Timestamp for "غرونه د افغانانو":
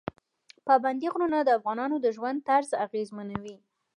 1.13-1.95